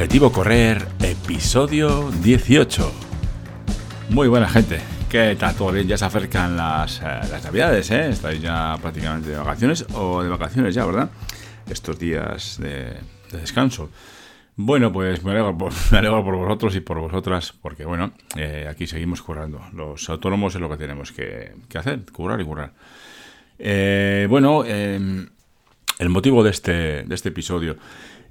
Objetivo 0.00 0.32
Correr, 0.32 0.88
episodio 1.02 2.10
18. 2.22 2.90
Muy 4.08 4.28
buena 4.28 4.48
gente, 4.48 4.80
¿qué 5.10 5.36
tal? 5.38 5.54
¿Todo 5.54 5.72
bien? 5.72 5.86
Ya 5.86 5.98
se 5.98 6.06
acercan 6.06 6.56
las, 6.56 7.02
eh, 7.02 7.20
las 7.30 7.44
navidades, 7.44 7.90
¿eh? 7.90 8.08
Estáis 8.08 8.40
ya 8.40 8.78
prácticamente 8.80 9.28
de 9.28 9.36
vacaciones 9.36 9.84
o 9.92 10.22
de 10.22 10.30
vacaciones 10.30 10.74
ya, 10.74 10.86
¿verdad? 10.86 11.10
Estos 11.68 11.98
días 11.98 12.56
de, 12.58 12.94
de 13.30 13.40
descanso. 13.40 13.90
Bueno, 14.56 14.90
pues 14.90 15.22
me 15.22 15.32
alegro, 15.32 15.58
por, 15.58 15.70
me 15.92 15.98
alegro 15.98 16.24
por 16.24 16.34
vosotros 16.34 16.74
y 16.76 16.80
por 16.80 16.98
vosotras, 16.98 17.52
porque 17.60 17.84
bueno, 17.84 18.14
eh, 18.36 18.68
aquí 18.70 18.86
seguimos 18.86 19.20
currando. 19.20 19.60
Los 19.74 20.08
autónomos 20.08 20.54
es 20.54 20.62
lo 20.62 20.70
que 20.70 20.78
tenemos 20.78 21.12
que, 21.12 21.52
hacer, 21.74 22.06
currar 22.10 22.40
y 22.40 22.44
currar. 22.44 22.72
Eh, 23.58 24.26
bueno, 24.30 24.64
eh, 24.66 25.26
el 25.98 26.08
motivo 26.08 26.42
de 26.42 26.52
este, 26.52 27.02
de 27.02 27.14
este 27.14 27.28
episodio. 27.28 27.76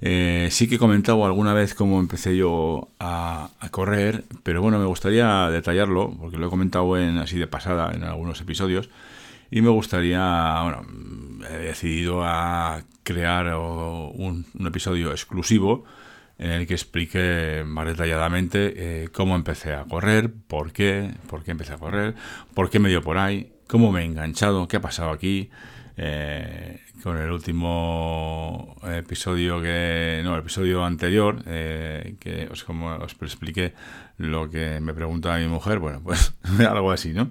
Eh, 0.02 0.48
sí 0.50 0.68
que 0.68 0.76
he 0.76 0.78
comentado 0.78 1.24
alguna 1.26 1.52
vez 1.52 1.74
cómo 1.74 2.00
empecé 2.00 2.36
yo 2.36 2.88
a, 2.98 3.50
correr, 3.70 4.24
pero 4.42 4.62
bueno, 4.62 4.78
me 4.78 4.86
gustaría 4.86 5.50
detallarlo, 5.50 6.16
porque 6.18 6.38
lo 6.38 6.46
he 6.46 6.50
comentado 6.50 6.96
en, 6.96 7.18
así 7.18 7.38
de 7.38 7.46
pasada 7.46 7.92
en 7.94 8.04
algunos 8.04 8.40
episodios, 8.40 8.88
y 9.50 9.60
me 9.62 9.68
gustaría, 9.68 10.60
bueno, 10.62 10.86
he 11.50 11.58
decidido 11.58 12.22
a 12.24 12.82
crear 13.02 13.54
un, 13.54 14.46
un 14.58 14.66
episodio 14.66 15.10
exclusivo 15.10 15.84
en 16.40 16.52
el 16.52 16.66
que 16.66 16.72
explique 16.72 17.64
más 17.66 17.86
detalladamente 17.86 18.72
eh, 18.74 19.08
cómo 19.12 19.36
empecé 19.36 19.74
a 19.74 19.84
correr, 19.84 20.32
por 20.32 20.72
qué, 20.72 21.12
por 21.28 21.44
qué 21.44 21.50
empecé 21.50 21.74
a 21.74 21.76
correr, 21.76 22.14
por 22.54 22.70
qué 22.70 22.78
me 22.78 22.88
dio 22.88 23.02
por 23.02 23.18
ahí, 23.18 23.52
cómo 23.66 23.92
me 23.92 24.00
he 24.00 24.04
enganchado, 24.06 24.66
qué 24.66 24.78
ha 24.78 24.80
pasado 24.80 25.10
aquí, 25.10 25.50
eh, 26.02 26.80
con 27.02 27.18
el 27.18 27.30
último 27.30 28.74
episodio 28.84 29.60
que 29.60 30.22
no 30.24 30.34
el 30.34 30.40
episodio 30.40 30.82
anterior 30.82 31.42
eh, 31.46 32.14
que 32.18 32.48
os 32.50 32.64
como 32.64 32.88
os 32.96 33.12
expliqué 33.20 33.74
lo 34.16 34.48
que 34.48 34.80
me 34.80 34.94
preguntaba 34.94 35.36
mi 35.36 35.46
mujer 35.46 35.78
bueno 35.78 36.00
pues 36.02 36.32
algo 36.58 36.90
así 36.90 37.12
no 37.12 37.30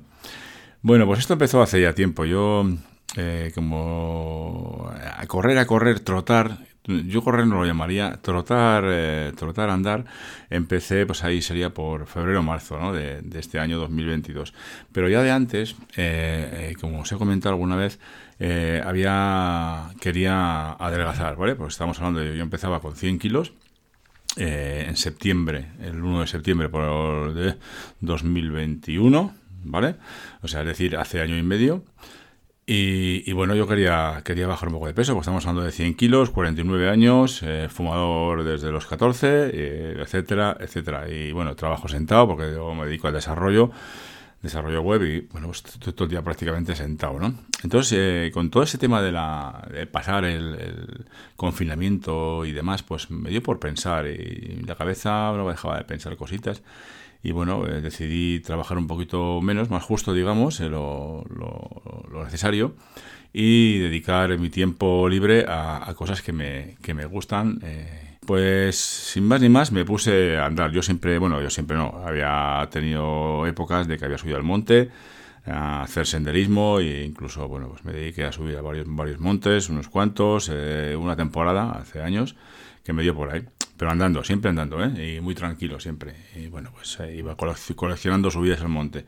bueno 0.84 1.08
pues 1.08 1.20
esto 1.20 1.34
empezó 1.34 1.62
hace 1.62 1.82
ya 1.82 1.94
tiempo. 1.94 2.26
Yo 2.26 2.64
eh, 3.18 3.52
como 3.56 4.92
a 5.18 5.26
correr 5.26 5.58
a 5.58 5.66
correr 5.66 6.00
trotar 6.00 6.60
yo 7.08 7.22
correr 7.22 7.48
no 7.48 7.56
lo 7.56 7.66
llamaría 7.66 8.20
trotar 8.22 8.84
eh, 8.88 9.32
trotar 9.38 9.70
andar 9.70 10.06
empecé 10.50 11.06
pues 11.06 11.24
ahí 11.24 11.42
sería 11.42 11.70
por 11.72 12.08
febrero 12.08 12.44
marzo 12.44 12.94
de, 12.94 13.24
este 13.34 13.60
año 13.60 13.78
2022 13.80 14.54
pero 14.92 15.10
ya 15.10 15.22
de 15.22 15.32
antes 15.32 15.76
eh, 15.98 16.74
como 16.80 17.02
os 17.02 17.12
he 17.12 17.18
comentado 17.18 17.54
alguna 17.54 17.76
vez 17.76 18.00
eh, 18.40 18.82
había 18.86 19.90
quería 20.00 20.72
adelgazar, 20.72 21.36
¿vale? 21.36 21.56
Pues 21.56 21.74
estamos 21.74 21.98
hablando 22.00 22.22
de 22.22 22.38
yo 22.38 22.42
empezaba 22.42 22.80
con 22.80 22.96
100 22.96 23.20
kilos 23.20 23.52
eh, 24.38 24.86
en 24.88 24.96
septiembre, 24.96 25.72
el 25.82 26.02
1 26.02 26.22
de 26.22 26.28
septiembre 26.28 26.70
por 26.70 27.34
de 27.34 27.58
2021, 28.00 29.36
¿vale? 29.66 29.96
O 30.42 30.48
sea, 30.48 30.62
es 30.62 30.68
decir, 30.68 30.96
hace 30.96 31.20
año 31.22 31.38
y 31.38 31.44
medio. 31.44 31.84
Y, 32.72 33.34
bueno, 33.34 33.56
yo 33.56 33.66
quería, 33.66 34.22
quería 34.24 34.46
bajar 34.46 34.70
un 34.70 34.76
poco 34.76 34.86
de 34.86 34.94
peso, 34.94 35.16
pues 35.16 35.24
estamos 35.24 35.44
hablando 35.48 35.64
de 35.64 35.72
100 35.72 35.96
kilos, 35.96 36.30
49 36.30 36.88
años, 36.88 37.42
eh, 37.42 37.68
fumador 37.68 38.44
desde 38.44 38.72
los 38.72 38.86
14, 38.86 39.50
eh, 39.52 39.96
etcétera, 40.00 40.56
etcétera. 40.60 41.10
Y 41.10 41.32
bueno, 41.32 41.56
trabajo 41.56 41.88
sentado 41.88 42.28
porque 42.28 42.44
me 42.46 42.86
dedico 42.86 43.08
al 43.08 43.16
desarrollo 43.16 43.72
desarrollo 44.44 44.82
web 44.82 45.04
y 45.04 45.22
bueno, 45.32 45.48
pues 45.48 45.64
todo 45.64 46.04
el 46.06 46.12
día 46.12 46.22
prácticamente 46.22 46.76
sentado, 46.76 47.20
¿no? 47.20 47.34
Entonces, 47.64 47.98
eh, 47.98 48.32
con 48.32 48.52
todo 48.52 48.62
ese 48.62 48.78
tema 48.78 49.02
de, 49.02 49.12
la, 49.12 49.68
de 49.74 49.88
pasar 49.88 50.24
el, 50.24 50.54
el, 50.54 51.06
confinamiento 51.36 52.46
y 52.46 52.52
demás, 52.52 52.84
pues 52.84 53.10
me 53.10 53.32
dio 53.32 53.42
por 53.42 53.60
pensar 53.60 54.06
y 54.06 54.62
la 54.66 54.76
cabeza 54.76 55.34
no 55.36 55.44
me 55.44 55.52
dejaba 55.52 55.80
de 55.80 55.86
pensar 55.86 56.16
cositas 56.18 56.62
y 57.22 57.32
bueno, 57.32 57.68
eh, 57.68 57.82
decidí 57.82 58.40
trabajar 58.40 58.78
un 58.78 58.88
poquito 58.88 59.42
menos, 59.42 59.70
más 59.70 59.84
justo, 59.84 60.14
digamos, 60.14 60.60
eh, 60.60 60.70
lo, 60.70 61.24
lo, 61.30 62.06
lo, 62.10 62.24
necesario 62.24 62.76
y 63.34 63.78
dedicar 63.80 64.38
mi 64.40 64.50
tiempo 64.50 65.08
libre 65.10 65.46
a, 65.48 65.90
a 65.90 65.94
cosas 65.96 66.22
que 66.22 66.32
me, 66.32 66.78
que 66.82 66.94
me 66.94 67.06
gustan. 67.06 67.60
Eh, 67.64 68.18
pues 68.26 68.76
sin 68.76 69.26
más 69.26 69.42
ni 69.42 69.50
más 69.50 69.72
me 69.72 69.86
puse 69.86 70.38
a 70.38 70.46
andar. 70.46 70.72
Yo 70.72 70.82
siempre, 70.82 71.18
bueno, 71.18 71.42
yo 71.42 71.50
siempre 71.50 71.76
no, 71.76 72.04
había 72.06 72.68
tenido 72.72 73.48
épocas 73.48 73.88
de 73.88 73.98
que 73.98 74.06
había 74.06 74.18
subido 74.18 74.38
al 74.38 74.44
monte 74.44 74.90
a 75.46 75.82
hacer 75.82 76.06
senderismo 76.06 76.80
e 76.80 77.04
incluso, 77.04 77.48
bueno, 77.48 77.70
pues 77.70 77.84
me 77.84 77.92
dediqué 77.92 78.26
a 78.26 78.32
subir 78.32 78.58
a 78.58 78.62
varios, 78.62 78.86
varios 78.88 79.20
montes, 79.20 79.70
unos 79.70 79.90
cuantos, 79.90 80.50
eh, 80.54 80.96
una 80.96 81.16
temporada, 81.16 81.72
hace 81.72 82.02
años, 82.02 82.36
que 82.84 82.94
me 82.94 83.04
dio 83.04 83.16
por 83.16 83.32
ahí. 83.32 83.46
Pero 83.80 83.92
andando, 83.92 84.26
siempre 84.26 84.50
andando, 84.50 84.84
¿eh? 84.84 85.16
Y 85.16 85.22
muy 85.22 85.34
tranquilo 85.34 85.80
siempre. 85.80 86.14
Y 86.36 86.48
bueno, 86.48 86.70
pues 86.74 87.00
iba 87.16 87.36
coleccionando 87.36 88.30
subidas 88.30 88.60
al 88.60 88.68
monte 88.68 89.06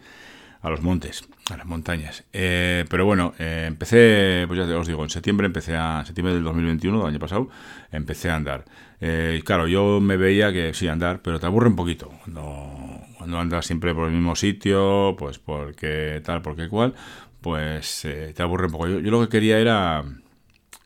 a 0.62 0.70
los 0.70 0.82
montes, 0.82 1.28
a 1.50 1.58
las 1.58 1.66
montañas. 1.66 2.24
Eh, 2.34 2.86
pero 2.90 3.06
bueno, 3.06 3.34
eh, 3.40 3.66
empecé, 3.68 4.46
pues 4.48 4.60
ya 4.60 4.78
os 4.78 4.88
digo, 4.88 5.04
en 5.04 5.10
septiembre 5.10 5.48
empecé 5.48 5.76
a, 5.76 6.04
septiembre 6.06 6.36
del 6.36 6.44
2021, 6.44 7.00
del 7.00 7.08
año 7.08 7.20
pasado, 7.20 7.50
empecé 7.92 8.30
a 8.30 8.36
andar. 8.36 8.66
Eh, 9.00 9.42
claro, 9.44 9.68
yo 9.68 10.00
me 10.00 10.18
veía 10.18 10.54
que 10.54 10.74
sí, 10.74 10.88
andar, 10.88 11.22
pero 11.24 11.40
te 11.40 11.48
aburre 11.48 11.68
un 11.68 11.76
poquito. 11.76 12.12
Cuando, 12.24 13.02
cuando 13.18 13.40
andas 13.40 13.66
siempre 13.66 13.96
por 13.96 14.08
el 14.08 14.14
mismo 14.14 14.36
sitio, 14.36 15.16
pues 15.18 15.40
porque 15.40 16.22
tal, 16.24 16.44
porque 16.44 16.70
cual, 16.70 16.94
pues 17.42 18.06
eh, 18.06 18.34
te 18.36 18.44
aburre 18.44 18.68
un 18.68 18.72
poco. 18.72 18.88
Yo 18.88 19.12
lo 19.12 19.22
que 19.22 19.30
quería 19.30 19.58
era 19.58 20.04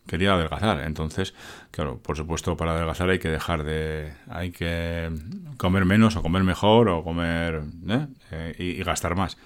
quería 0.07 0.33
adelgazar. 0.33 0.81
Entonces, 0.81 1.33
claro, 1.71 1.99
por 1.99 2.17
supuesto, 2.17 2.57
para 2.57 2.71
adelgazar 2.71 3.09
hay 3.09 3.19
que 3.19 3.29
dejar 3.29 3.63
de. 3.63 4.13
hay 4.29 4.51
que 4.51 5.11
comer 5.57 5.85
menos 5.85 6.15
o 6.15 6.21
comer 6.21 6.43
mejor 6.43 6.89
o 6.89 7.03
comer. 7.03 7.63
¿eh? 7.87 8.07
Eh, 8.31 8.55
y, 8.57 8.63
y, 8.81 8.83
gastar 8.83 9.15
más. 9.15 9.37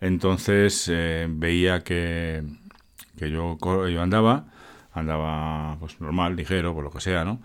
Entonces 0.00 0.90
eh, 0.92 1.26
veía 1.30 1.80
que, 1.80 2.42
que 3.18 3.30
yo, 3.30 3.56
yo 3.88 4.02
andaba, 4.02 4.46
andaba 4.92 5.76
pues 5.78 6.00
normal, 6.00 6.34
ligero, 6.36 6.74
por 6.74 6.84
lo 6.84 6.90
que 6.90 7.00
sea, 7.00 7.24
¿no? 7.24 7.40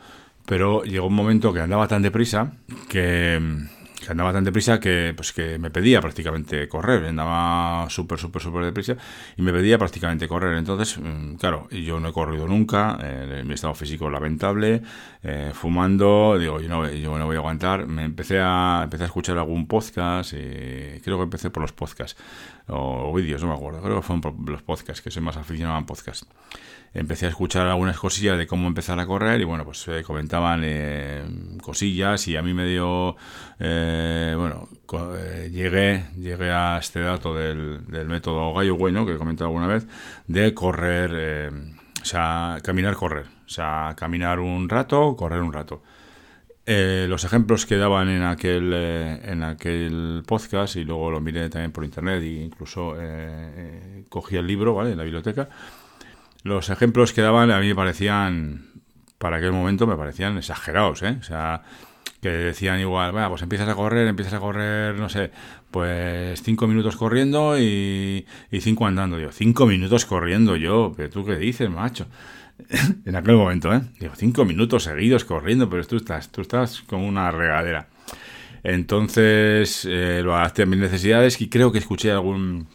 Pero 0.45 0.83
llegó 0.83 1.07
un 1.07 1.13
momento 1.13 1.53
que 1.53 1.59
andaba 1.59 1.87
tan 1.87 2.01
deprisa 2.01 2.53
que, 2.89 3.67
que 4.03 4.11
andaba 4.11 4.31
tan 4.31 4.43
deprisa 4.43 4.79
que, 4.79 5.13
pues, 5.15 5.33
que 5.33 5.57
me 5.57 5.71
pedía 5.71 6.01
prácticamente 6.01 6.67
correr, 6.67 7.05
andaba 7.05 7.89
súper, 7.89 8.19
súper, 8.19 8.41
súper 8.41 8.65
deprisa 8.65 8.95
y 9.35 9.41
me 9.41 9.51
pedía 9.51 9.77
prácticamente 9.77 10.27
correr. 10.27 10.57
Entonces, 10.57 10.99
claro, 11.39 11.67
yo 11.69 11.99
no 11.99 12.09
he 12.09 12.13
corrido 12.13 12.47
nunca, 12.47 12.97
eh, 13.01 13.43
mi 13.45 13.53
estado 13.53 13.73
físico 13.73 14.09
lamentable, 14.09 14.81
eh, 15.23 15.51
fumando, 15.53 16.37
digo, 16.39 16.61
yo 16.61 16.69
no, 16.69 16.89
yo 16.89 17.17
no 17.17 17.25
voy 17.25 17.35
a 17.35 17.39
aguantar. 17.39 17.87
Me 17.87 18.03
empecé 18.03 18.39
a, 18.39 18.81
empecé 18.83 19.03
a 19.03 19.07
escuchar 19.07 19.37
algún 19.37 19.67
podcast, 19.67 20.33
y 20.33 21.01
creo 21.01 21.17
que 21.17 21.23
empecé 21.23 21.49
por 21.49 21.61
los 21.61 21.71
podcasts 21.71 22.21
o, 22.67 23.09
o 23.09 23.13
vídeos, 23.13 23.41
no 23.41 23.49
me 23.49 23.55
acuerdo, 23.55 23.81
creo 23.81 23.95
que 23.97 24.01
fueron 24.01 24.21
por 24.21 24.49
los 24.49 24.61
podcasts, 24.61 25.01
que 25.01 25.11
soy 25.11 25.21
más 25.23 25.37
aficionado 25.37 25.77
a 25.77 25.85
podcasts 25.85 26.27
empecé 26.93 27.27
a 27.27 27.29
escuchar 27.29 27.67
algunas 27.67 27.97
cosillas 27.97 28.37
de 28.37 28.47
cómo 28.47 28.67
empezar 28.67 28.99
a 28.99 29.05
correr 29.05 29.39
y 29.41 29.43
bueno, 29.43 29.63
pues 29.65 29.87
eh, 29.87 30.03
comentaban 30.03 30.61
eh, 30.63 31.23
cosillas 31.61 32.27
y 32.27 32.35
a 32.35 32.41
mí 32.41 32.53
me 32.53 32.65
dio, 32.65 33.15
eh, 33.59 33.86
bueno, 34.37 34.69
eh, 35.17 35.49
llegué, 35.51 36.05
llegué 36.17 36.51
a 36.51 36.77
este 36.77 36.99
dato 37.01 37.33
del, 37.33 37.85
del 37.87 38.07
método 38.07 38.53
gallo 38.53 38.75
bueno 38.75 39.05
que 39.05 39.13
he 39.13 39.17
comentado 39.17 39.49
alguna 39.49 39.67
vez, 39.67 39.87
de 40.27 40.53
correr, 40.53 41.11
eh, 41.13 41.51
o 42.01 42.05
sea, 42.05 42.57
caminar, 42.63 42.95
correr, 42.95 43.25
o 43.45 43.49
sea, 43.49 43.93
caminar 43.97 44.39
un 44.39 44.69
rato, 44.69 45.15
correr 45.15 45.41
un 45.41 45.53
rato. 45.53 45.81
Eh, 46.65 47.05
los 47.07 47.23
ejemplos 47.23 47.65
que 47.65 47.77
daban 47.77 48.09
en 48.09 48.23
aquel, 48.23 48.71
eh, 48.73 49.21
en 49.23 49.41
aquel 49.43 50.23
podcast 50.27 50.75
y 50.75 50.83
luego 50.83 51.11
lo 51.11 51.21
miré 51.21 51.49
también 51.49 51.71
por 51.71 51.85
internet 51.85 52.21
e 52.21 52.43
incluso 52.43 52.95
eh, 52.99 54.03
cogí 54.09 54.35
el 54.35 54.45
libro, 54.45 54.73
¿vale? 54.75 54.91
En 54.91 54.97
la 54.97 55.03
biblioteca 55.03 55.47
los 56.43 56.69
ejemplos 56.69 57.13
que 57.13 57.21
daban 57.21 57.51
a 57.51 57.59
mí 57.59 57.67
me 57.67 57.75
parecían, 57.75 58.71
para 59.17 59.37
aquel 59.37 59.51
momento 59.51 59.87
me 59.87 59.95
parecían 59.95 60.37
exagerados, 60.37 61.03
¿eh? 61.03 61.17
O 61.19 61.23
sea, 61.23 61.63
decían 62.27 62.79
igual, 62.79 63.11
bueno, 63.11 63.29
pues 63.29 63.41
empiezas 63.41 63.69
a 63.69 63.75
correr, 63.75 64.07
empiezas 64.07 64.33
a 64.33 64.39
correr, 64.39 64.95
no 64.95 65.09
sé, 65.09 65.31
pues 65.71 66.41
cinco 66.43 66.67
minutos 66.67 66.95
corriendo 66.95 67.59
y, 67.59 68.25
y 68.51 68.61
cinco 68.61 68.85
andando. 68.85 69.19
Yo, 69.19 69.31
cinco 69.31 69.65
minutos 69.65 70.05
corriendo 70.05 70.55
yo, 70.55 70.93
pero 70.95 71.09
tú 71.09 71.25
qué 71.25 71.37
dices, 71.37 71.69
macho. 71.69 72.07
en 73.05 73.15
aquel 73.15 73.35
momento, 73.35 73.73
¿eh? 73.73 73.81
Digo, 73.99 74.13
cinco 74.15 74.45
minutos 74.45 74.83
seguidos 74.83 75.25
corriendo, 75.25 75.69
pero 75.69 75.85
tú 75.85 75.97
estás, 75.97 76.31
tú 76.31 76.41
estás 76.41 76.81
como 76.81 77.07
una 77.07 77.31
regadera. 77.31 77.87
Entonces, 78.63 79.85
eh, 79.89 80.21
lo 80.23 80.35
adapté 80.35 80.63
a 80.63 80.65
mis 80.65 80.79
necesidades 80.79 81.39
y 81.41 81.49
creo 81.49 81.71
que 81.71 81.79
escuché 81.79 82.11
algún 82.11 82.67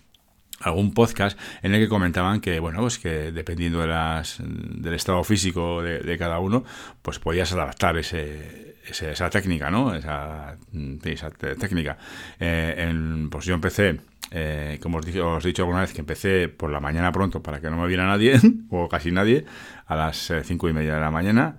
algún 0.61 0.95
podcast 0.95 1.37
en 1.63 1.75
el 1.75 1.81
que 1.81 1.89
comentaban 1.89 2.41
que 2.41 2.61
bueno 2.61 2.83
pues 2.83 3.01
que 3.01 3.33
dependiendo 3.33 3.81
de 3.81 3.89
las, 3.89 4.37
del 4.41 4.95
estado 4.95 5.25
físico 5.25 5.83
de, 5.83 5.99
de 5.99 6.19
cada 6.19 6.39
uno 6.39 6.63
pues 7.03 7.19
podías 7.19 7.53
adaptar 7.53 7.97
ese, 7.97 8.72
ese, 8.87 9.13
esa 9.13 9.31
técnica 9.31 9.71
no 9.71 9.95
esa, 9.95 10.57
esa 11.05 11.31
técnica 11.31 11.99
eh, 12.39 12.75
en, 12.79 13.31
pues 13.31 13.45
yo 13.45 13.55
empecé 13.55 14.01
eh, 14.31 14.79
como 14.81 14.99
os, 14.99 15.07
dicho, 15.07 15.29
os 15.29 15.45
he 15.45 15.49
dicho 15.49 15.63
alguna 15.63 15.83
vez 15.83 15.93
que 15.93 16.01
empecé 16.01 16.49
por 16.49 16.71
la 16.71 16.81
mañana 16.81 17.13
pronto 17.13 17.43
para 17.43 17.61
que 17.61 17.71
no 17.71 17.77
me 17.77 17.87
viera 17.87 18.07
nadie 18.07 18.41
o 18.71 18.89
casi 18.89 19.11
nadie 19.11 19.45
a 19.87 19.97
las 19.97 20.31
eh, 20.31 20.43
cinco 20.45 20.69
y 20.69 20.73
media 20.73 20.95
de 20.95 21.01
la 21.01 21.11
mañana 21.11 21.57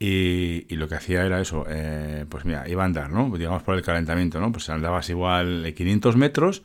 Y, 0.00 0.76
lo 0.76 0.86
que 0.88 0.94
hacía 0.94 1.24
era 1.24 1.40
eso, 1.40 1.64
eh, 1.68 2.24
pues 2.28 2.44
mira, 2.44 2.68
iba 2.68 2.82
a 2.84 2.86
andar, 2.86 3.10
¿no? 3.10 3.36
Digamos 3.36 3.64
por 3.64 3.74
el 3.74 3.82
calentamiento, 3.82 4.38
¿no? 4.40 4.52
Pues 4.52 4.70
andabas 4.70 5.10
igual 5.10 5.74
500 5.76 6.16
metros 6.16 6.62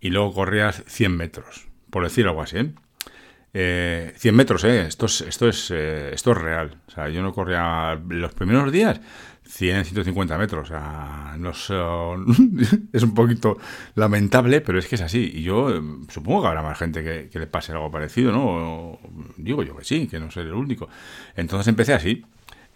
y 0.00 0.10
luego 0.10 0.34
corrías 0.34 0.82
100 0.88 1.16
metros, 1.16 1.68
por 1.90 2.02
decir 2.02 2.26
algo 2.26 2.42
así, 2.42 2.56
¿eh? 2.58 2.72
100 3.52 3.54
eh, 3.54 4.32
metros, 4.32 4.64
¿eh? 4.64 4.86
Esto 4.86 5.06
es, 5.06 5.20
esto, 5.20 5.48
es, 5.48 5.70
eh, 5.70 6.10
esto 6.12 6.32
es 6.32 6.38
real. 6.38 6.78
O 6.88 6.90
sea, 6.90 7.08
yo 7.08 7.22
no 7.22 7.32
corría 7.32 8.00
los 8.08 8.32
primeros 8.34 8.72
días 8.72 9.00
100, 9.46 9.84
150 9.84 10.38
metros. 10.38 10.70
No 11.38 11.50
es 12.92 13.02
un 13.02 13.14
poquito 13.14 13.58
lamentable, 13.94 14.60
pero 14.60 14.78
es 14.78 14.86
que 14.86 14.94
es 14.94 15.00
así. 15.02 15.30
Y 15.34 15.42
yo 15.42 15.68
supongo 16.08 16.42
que 16.42 16.48
habrá 16.48 16.62
más 16.62 16.78
gente 16.78 17.02
que, 17.02 17.38
le 17.38 17.46
pase 17.46 17.72
algo 17.72 17.90
parecido, 17.90 18.32
¿no? 18.32 18.98
digo 19.36 19.62
yo 19.62 19.76
que 19.76 19.84
sí, 19.84 20.06
que 20.06 20.18
no 20.18 20.30
soy 20.30 20.44
el 20.44 20.54
único. 20.54 20.88
Entonces 21.36 21.68
empecé 21.68 21.94
así. 21.94 22.24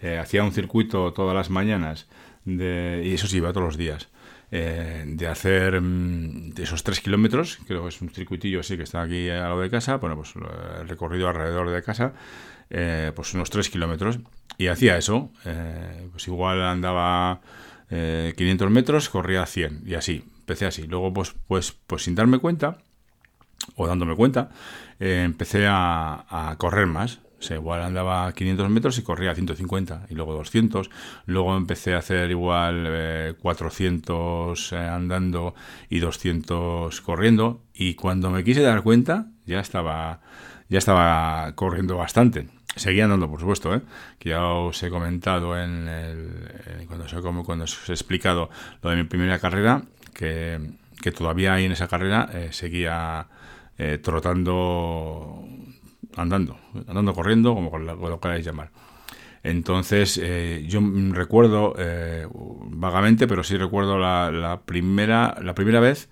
Eh, 0.03 0.19
hacía 0.19 0.45
un 0.45 0.53
circuito 0.53 1.13
todas 1.13 1.35
las 1.35 1.49
mañanas 1.49 2.07
de, 2.45 3.03
y 3.05 3.15
eso 3.15 3.27
sí, 3.27 3.39
iba 3.39 3.53
todos 3.53 3.67
los 3.67 3.77
días. 3.77 4.09
Eh, 4.53 5.05
de 5.07 5.27
hacer 5.27 5.81
mm, 5.81 6.51
de 6.51 6.63
esos 6.63 6.85
tres 6.85 7.01
kilómetros, 7.01 7.59
creo 7.67 7.83
que 7.83 7.89
es 7.89 8.01
un 8.01 8.11
circuitillo 8.11 8.61
así 8.61 8.77
que 8.77 8.85
está 8.85 9.03
aquí 9.03 9.29
a 9.29 9.49
lo 9.49 9.61
de 9.61 9.69
casa, 9.71 9.97
bueno, 9.97 10.17
pues 10.17 10.35
el 10.81 10.89
recorrido 10.89 11.29
alrededor 11.29 11.69
de 11.71 11.83
casa, 11.83 12.13
eh, 12.71 13.11
pues 13.15 13.35
unos 13.35 13.51
tres 13.51 13.69
kilómetros, 13.71 14.21
y 14.59 14.69
hacía 14.69 14.97
eso, 14.97 15.31
pues 16.13 16.27
igual 16.29 16.63
andaba 16.63 17.41
500 17.89 18.71
metros, 18.71 19.09
corría 19.09 19.47
100, 19.47 19.83
y 19.87 19.95
así, 19.95 20.25
empecé 20.41 20.67
así. 20.67 20.87
Luego, 20.87 21.13
pues, 21.13 21.35
pues, 21.47 21.77
pues 21.87 22.05
sin 22.05 22.15
darme 22.15 22.39
cuenta, 22.39 22.79
o 23.75 23.87
dándome 23.87 24.15
cuenta, 24.17 24.51
empecé 24.99 25.67
a, 25.69 26.55
correr 26.59 26.87
más, 26.87 27.21
igual 27.51 27.83
andaba 27.83 28.33
500 28.33 28.71
metros 28.71 28.99
y 28.99 29.03
corría 29.03 29.35
150 29.35 30.07
y 30.09 30.15
luego 30.15 30.35
200. 30.35 30.91
Luego 31.27 31.57
empecé 31.57 31.95
a 31.95 31.99
hacer 31.99 32.31
igual 32.31 33.37
400 33.41 34.73
eh, 34.73 34.77
eh, 34.77 34.79
andando 34.79 35.55
y 35.89 36.01
200 36.01 37.01
corriendo. 37.03 37.63
Y 37.75 37.95
cuando 37.95 38.31
me 38.31 38.43
quise 38.43 38.63
dar 38.63 38.83
cuenta, 38.83 39.29
ya 39.45 39.61
estaba, 39.61 40.21
ya 40.69 40.79
estaba 40.79 41.53
corriendo 41.55 41.97
bastante. 41.97 42.49
Seguía 42.77 43.05
andando, 43.05 43.29
por 43.29 43.41
supuesto, 43.41 43.75
¿eh? 43.75 43.81
que 44.19 44.29
ya 44.31 44.45
os 44.45 44.81
he 44.83 44.91
comentado 44.91 45.59
en 45.59 45.89
el, 45.89 46.87
cuando, 46.87 47.07
os 47.65 47.89
he, 47.89 47.93
explicado 47.93 48.51
lo 48.83 48.91
de 48.91 48.97
mi 48.97 49.05
primera 49.05 49.39
carrera, 49.39 49.83
que, 50.15 50.61
que 51.01 51.11
todavía 51.11 51.55
ahí 51.55 51.65
en 51.65 51.73
esa 51.73 51.89
carrera 51.89 52.31
seguía 52.51 53.27
trotando 54.03 55.45
andando, 56.17 56.59
andando 56.89 57.15
corriendo, 57.15 57.55
como 57.55 57.79
lo, 57.79 58.21
queráis 58.21 58.45
llamar. 58.45 58.71
Entonces, 59.43 60.19
eh, 60.23 60.65
yo 60.67 60.81
recuerdo 61.13 61.75
eh, 61.79 62.27
vagamente, 62.33 63.29
pero 63.29 63.45
sí 63.45 63.57
recuerdo 63.57 63.99
la, 63.99 64.61
primera, 64.65 65.37
la 65.41 65.55
primera 65.55 65.79
vez 65.79 66.09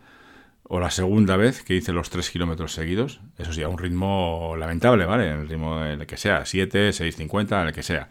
o 0.66 0.80
la 0.80 0.90
segunda 0.90 1.36
vez 1.36 1.62
que 1.62 1.74
hice 1.74 1.92
los 1.92 2.10
3 2.10 2.30
kilómetros 2.30 2.72
seguidos. 2.72 3.20
Eso 3.38 3.52
sí, 3.52 3.62
a 3.62 3.68
un 3.68 3.78
ritmo 3.78 4.54
lamentable, 4.58 5.04
¿vale? 5.04 5.30
El 5.30 5.48
ritmo 5.48 5.84
en 5.84 6.00
el 6.00 6.06
que 6.06 6.16
sea, 6.16 6.44
7, 6.44 6.92
6, 6.92 7.16
50, 7.16 7.60
en 7.60 7.68
el 7.68 7.74
que 7.74 7.82
sea. 7.82 8.08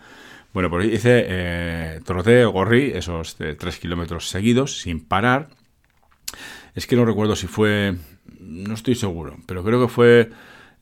Bueno, 0.54 0.70
pues 0.70 0.86
hice, 0.86 1.26
eh, 1.28 2.00
troté 2.06 2.46
o 2.46 2.54
corrí 2.54 2.92
esos 2.94 3.36
3 3.36 3.58
kilómetros 3.80 4.30
seguidos 4.30 4.82
sin 4.82 5.04
parar. 5.04 5.50
Es 6.76 6.86
que 6.86 6.96
no 6.96 7.06
recuerdo 7.06 7.36
si 7.36 7.48
fue, 7.48 7.96
no 8.40 8.76
estoy 8.76 8.96
seguro, 8.96 9.38
pero 9.48 9.64
creo 9.64 9.82
que 9.82 9.88
fue 9.92 10.30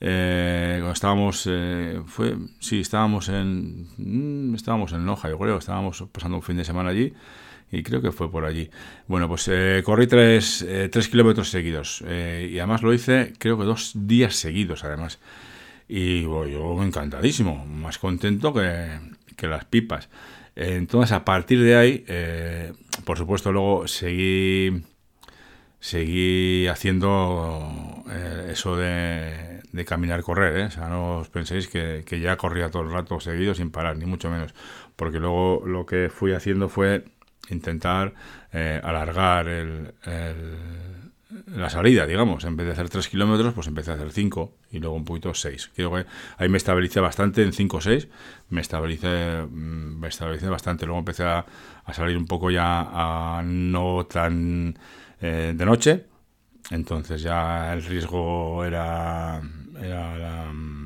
eh, 0.01 0.75
cuando 0.77 0.93
estábamos, 0.93 1.47
eh, 1.49 2.01
fue, 2.05 2.35
sí, 2.59 2.81
estábamos 2.81 3.29
en, 3.29 3.87
mm, 3.97 4.55
estábamos 4.55 4.91
en 4.93 5.05
Loja, 5.05 5.29
yo 5.29 5.37
creo, 5.37 5.57
estábamos 5.57 6.03
pasando 6.11 6.37
un 6.37 6.43
fin 6.43 6.57
de 6.57 6.65
semana 6.65 6.89
allí 6.89 7.13
y 7.71 7.83
creo 7.83 8.01
que 8.01 8.11
fue 8.11 8.31
por 8.31 8.45
allí. 8.45 8.69
Bueno, 9.07 9.27
pues 9.27 9.47
eh, 9.47 9.81
corrí 9.83 10.07
tres, 10.07 10.65
tres, 10.91 11.07
kilómetros 11.07 11.49
seguidos 11.49 12.01
y 12.01 12.57
además 12.59 12.81
lo 12.81 12.93
hice 12.93 13.33
creo 13.37 13.57
que 13.57 13.65
dos 13.65 13.91
días 13.95 14.35
seguidos 14.35 14.83
además. 14.83 15.19
Y 15.87 16.21
yo 16.21 16.81
encantadísimo, 16.83 17.65
más 17.65 17.97
contento 17.97 18.53
que, 18.53 18.99
que 19.35 19.47
las 19.47 19.65
pipas. 19.65 20.09
Entonces 20.55 21.11
a 21.11 21.25
partir 21.25 21.61
de 21.61 21.75
ahí, 21.75 22.05
por 23.05 23.17
supuesto 23.17 23.51
luego 23.51 23.87
seguí, 23.87 24.83
seguí 25.79 26.67
haciendo 26.67 28.03
eso 28.49 28.75
de 28.77 29.51
de 29.71 29.85
caminar, 29.85 30.21
correr, 30.21 30.57
¿eh? 30.57 30.63
O 30.65 30.71
sea, 30.71 30.89
no 30.89 31.19
os 31.19 31.29
penséis 31.29 31.67
que, 31.67 32.03
ya 32.21 32.35
corría 32.37 32.69
todo 32.69 32.83
el 32.83 32.91
rato 32.91 33.19
seguido 33.19 33.55
sin 33.55 33.71
parar, 33.71 33.97
ni 33.97 34.05
mucho 34.05 34.29
menos. 34.29 34.53
Porque 34.95 35.19
luego 35.19 35.63
lo 35.65 35.85
que 35.85 36.09
fui 36.09 36.33
haciendo 36.33 36.69
fue 36.69 37.05
intentar 37.49 38.13
eh, 38.53 38.79
alargar 38.83 39.47
el, 39.47 39.93
la 41.47 41.69
salida, 41.69 42.05
digamos. 42.05 42.43
En 42.43 42.55
vez 42.55 42.67
de 42.67 42.73
hacer 42.73 42.89
3 42.89 43.07
kilómetros, 43.07 43.53
pues 43.53 43.67
empecé 43.67 43.91
a 43.91 43.95
hacer 43.95 44.11
5 44.11 44.53
y 44.71 44.79
luego 44.79 44.95
un 44.95 45.05
poquito 45.05 45.33
6. 45.33 45.71
Creo 45.75 45.91
que 45.93 46.05
ahí 46.37 46.49
me 46.49 46.57
estabilicé 46.57 46.99
bastante 46.99 47.43
en 47.43 47.53
5 47.53 47.77
o 47.77 47.81
6. 47.81 48.07
Me 48.49 48.61
estabilicé, 48.61 49.43
mm, 49.49 49.99
me 49.99 50.07
estabilicé 50.07 50.47
bastante. 50.49 50.85
Luego 50.85 50.99
empecé 50.99 51.23
a, 51.23 51.45
salir 51.93 52.17
un 52.17 52.25
poco 52.25 52.51
ya 52.51 52.87
a 52.91 53.41
no 53.43 54.05
tan 54.05 54.77
eh, 55.21 55.53
de 55.55 55.65
noche. 55.65 56.05
Entonces 56.69 57.21
ya 57.21 57.73
el 57.73 57.83
riesgo 57.83 58.63
era 58.63 59.41
Mm, 59.81 60.80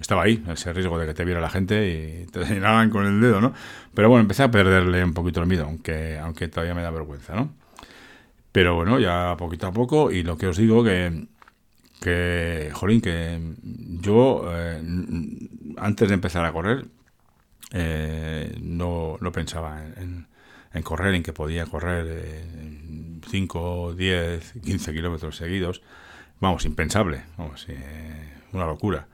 estaba 0.00 0.22
ahí, 0.22 0.42
ese 0.48 0.72
riesgo 0.72 0.98
de 0.98 1.06
que 1.06 1.14
te 1.14 1.24
viera 1.24 1.40
la 1.40 1.50
gente 1.50 2.24
y 2.24 2.26
te 2.30 2.44
señalaban 2.46 2.90
con 2.90 3.06
el 3.06 3.20
dedo, 3.20 3.40
¿no? 3.40 3.52
Pero 3.94 4.08
bueno, 4.08 4.22
empecé 4.22 4.42
a 4.42 4.50
perderle 4.50 5.04
un 5.04 5.14
poquito 5.14 5.40
el 5.40 5.46
miedo, 5.46 5.64
aunque, 5.64 6.18
aunque 6.18 6.48
todavía 6.48 6.74
me 6.74 6.82
da 6.82 6.90
vergüenza, 6.90 7.34
¿no? 7.34 7.52
Pero 8.52 8.74
bueno, 8.74 8.98
ya 8.98 9.34
poquito 9.38 9.66
a 9.66 9.72
poco, 9.72 10.10
y 10.10 10.22
lo 10.22 10.36
que 10.36 10.46
os 10.46 10.56
digo 10.56 10.84
que, 10.84 11.26
que 12.00 12.70
jolín, 12.74 13.00
que 13.00 13.40
yo 14.00 14.44
eh, 14.52 14.82
antes 15.78 16.08
de 16.08 16.14
empezar 16.14 16.44
a 16.44 16.52
correr 16.52 16.84
eh, 17.72 18.54
no, 18.60 19.16
no, 19.20 19.32
pensaba 19.32 19.82
en, 19.96 20.26
en, 20.74 20.82
correr, 20.82 21.14
en 21.14 21.22
que 21.22 21.32
podía 21.32 21.64
correr 21.66 22.44
5, 23.28 23.94
10, 23.94 24.54
15 24.62 24.92
kilómetros 24.92 25.36
seguidos. 25.36 25.82
Vamos, 26.40 26.64
impensable, 26.64 27.22
vamos, 27.38 27.66
eh, 27.68 28.34
una 28.52 28.66
locura. 28.66 29.06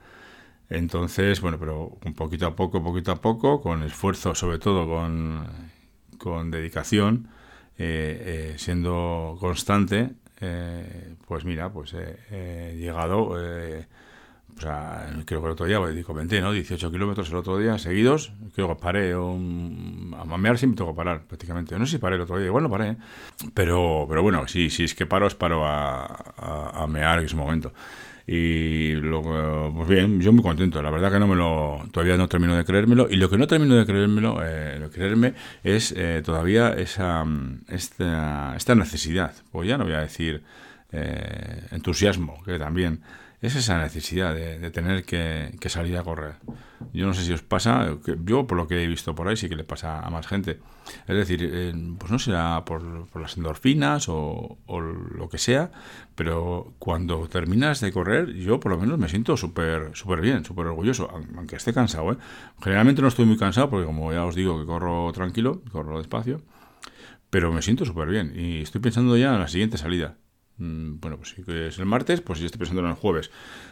Entonces, 0.69 1.41
bueno, 1.41 1.57
pero 1.59 1.97
un 2.05 2.13
poquito 2.13 2.47
a 2.47 2.55
poco, 2.55 2.83
poquito 2.83 3.11
a 3.11 3.21
poco, 3.21 3.61
con 3.61 3.83
esfuerzo, 3.83 4.35
sobre 4.35 4.59
todo 4.59 4.87
con, 4.87 5.47
con 6.17 6.51
dedicación, 6.51 7.29
eh, 7.77 8.53
eh, 8.53 8.57
siendo 8.57 9.37
constante, 9.39 10.11
eh, 10.41 11.15
pues 11.27 11.45
mira, 11.45 11.71
pues 11.71 11.93
he 11.93 12.75
llegado, 12.77 13.35
sea, 14.59 15.09
creo 15.25 15.41
que 15.41 15.47
el 15.47 15.51
otro 15.53 15.65
día, 15.65 15.79
pues, 15.79 16.05
comenté, 16.05 16.41
¿no? 16.41 16.51
18 16.51 16.91
kilómetros 16.91 17.29
el 17.29 17.35
otro 17.35 17.57
día 17.57 17.77
seguidos, 17.77 18.33
creo 18.53 18.67
que 18.67 18.75
paré, 18.75 19.15
un, 19.15 20.15
a 20.17 20.25
mamear 20.25 20.57
siempre 20.57 20.77
tengo 20.77 20.91
que 20.91 20.97
parar 20.97 21.23
prácticamente. 21.23 21.77
No 21.77 21.85
sé 21.85 21.93
si 21.93 21.97
paré 21.97 22.15
el 22.15 22.21
otro 22.21 22.37
día, 22.37 22.47
igual 22.47 22.63
no 22.63 22.69
paré, 22.69 22.97
pero, 23.53 24.05
pero 24.07 24.21
bueno, 24.21 24.47
si, 24.47 24.69
si 24.69 24.83
es 24.83 24.95
que 24.95 25.05
paro 25.05 25.27
es 25.27 25.35
paro 25.35 25.65
a, 25.65 26.85
mear 26.87 27.19
en 27.19 27.25
ese 27.25 27.35
momento. 27.35 27.73
Y 28.31 28.91
luego, 28.93 29.73
pues 29.75 29.89
bien, 29.89 30.21
yo 30.21 30.31
muy 30.31 30.43
contento. 30.43 30.83
La 30.83 30.91
verdad 30.91 31.11
que 31.11 31.17
no 31.17 31.25
me 31.25 31.35
lo, 31.35 31.83
todavía 31.91 32.15
no 32.15 32.29
termino 32.29 32.55
de 32.55 32.63
creérmelo. 32.63 33.07
Y 33.09 33.15
lo 33.15 33.27
que 33.27 33.39
no 33.39 33.47
termino 33.47 33.73
de 33.73 33.87
creérmelo, 33.87 34.37
eh, 34.43 34.87
creerme, 34.93 35.33
es 35.63 35.95
eh, 35.97 36.21
todavía 36.23 36.69
esa, 36.73 37.25
esta, 37.69 38.53
esta 38.55 38.75
necesidad. 38.75 39.33
Pues 39.51 39.67
ya 39.67 39.79
no 39.79 39.85
voy 39.85 39.93
a 39.93 40.01
decir 40.01 40.43
eh, 40.91 41.63
entusiasmo, 41.71 42.43
que 42.45 42.59
también 42.59 43.01
es 43.41 43.55
esa 43.55 43.81
necesidad 43.81 44.35
de, 44.35 44.69
tener 44.71 45.05
que, 45.05 45.57
salir 45.69 45.97
a 45.97 46.03
correr. 46.03 46.35
Yo 46.93 47.05
no 47.07 47.13
sé 47.13 47.23
si 47.23 47.31
os 47.31 47.41
pasa, 47.41 47.95
yo 48.25 48.47
por 48.47 48.57
lo 48.57 48.67
que 48.67 48.83
he 48.83 48.87
visto 48.87 49.15
por 49.15 49.27
ahí 49.27 49.37
sí 49.37 49.47
que 49.47 49.55
le 49.55 49.63
pasa 49.63 50.01
a 50.01 50.09
más 50.09 50.27
gente. 50.27 50.59
Es 51.07 51.15
decir, 51.15 51.39
eh, 51.41 51.73
pues 51.97 52.11
no 52.11 52.19
será 52.19 52.65
por, 52.65 52.81
las 53.17 53.37
endorfinas 53.37 54.07
o, 54.09 54.57
lo 54.67 55.29
que 55.29 55.37
sea, 55.37 55.71
pero 56.15 56.73
cuando 56.79 57.29
terminas 57.29 57.79
de 57.79 57.93
correr, 57.93 58.33
yo 58.33 58.59
por 58.59 58.73
lo 58.73 58.77
menos 58.77 58.99
me 58.99 59.07
siento 59.07 59.37
súper 59.37 59.91
súper 59.93 60.19
bien, 60.19 60.43
súper 60.43 60.67
orgulloso, 60.67 61.09
aunque 61.09 61.55
esté 61.55 61.73
cansado. 61.73 62.11
¿eh? 62.11 62.17
Generalmente 62.61 63.01
no 63.01 63.07
estoy 63.07 63.25
muy 63.25 63.37
cansado 63.37 63.69
porque 63.69 63.85
como 63.85 64.11
ya 64.11 64.25
os 64.25 64.35
digo 64.35 64.59
que 64.59 64.65
corro 64.65 65.11
tranquilo, 65.13 65.61
corro 65.71 65.97
despacio, 65.97 66.41
pero 67.29 67.53
me 67.53 67.61
siento 67.61 67.85
súper 67.85 68.09
bien 68.09 68.33
y 68.35 68.61
estoy 68.61 68.81
pensando 68.81 69.15
ya 69.15 69.33
en 69.33 69.39
la 69.39 69.47
siguiente 69.47 69.77
salida. 69.77 70.17
Mm, 70.59 70.99
bueno, 70.99 71.17
pues 71.17 71.29
si 71.29 71.43
es 71.51 71.79
el 71.79 71.85
martes, 71.85 72.21
pues 72.21 72.39
yo 72.39 72.45
estoy 72.45 72.59
pensando 72.59 72.81
en 72.81 72.89
el 72.89 72.95
jueves. 72.95 73.31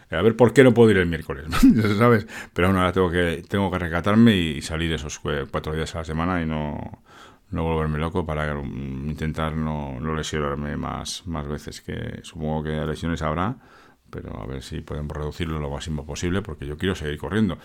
A 0.09 0.21
ver 0.21 0.35
por 0.35 0.53
qué 0.53 0.63
no 0.63 0.73
puedo 0.73 0.89
ir 0.89 0.97
el 0.97 1.05
miércoles, 1.05 1.45
¿sabes? 1.97 2.25
Pero 2.53 2.67
aún 2.69 2.77
ahora 2.77 2.93
tengo 2.93 3.11
que, 3.11 3.43
tengo 3.47 3.69
que 3.69 3.79
recatarme 3.79 4.35
y 4.35 4.61
salir 4.61 4.91
esos 4.93 5.19
cuatro 5.19 5.73
días 5.73 5.93
a 5.95 5.99
la 5.99 6.05
semana 6.05 6.41
y 6.41 6.45
no, 6.45 7.03
no 7.51 7.63
volverme 7.63 7.99
loco 7.99 8.25
para 8.25 8.59
intentar 8.61 9.55
no, 9.55 9.99
no 9.99 10.15
lesionarme 10.15 10.77
más, 10.77 11.27
más 11.27 11.47
veces, 11.47 11.81
que 11.81 12.19
supongo 12.23 12.63
que 12.63 12.69
lesiones 12.85 13.21
habrá, 13.21 13.57
pero 14.09 14.41
a 14.41 14.45
ver 14.45 14.63
si 14.63 14.79
podemos 14.79 15.15
reducirlo 15.15 15.59
lo 15.59 15.69
máximo 15.69 16.05
posible 16.05 16.41
porque 16.41 16.65
yo 16.65 16.77
quiero 16.77 16.95
seguir 16.95 17.17
corriendo. 17.17 17.57